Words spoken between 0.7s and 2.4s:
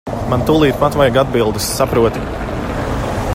pat vajag atbildes, saproti.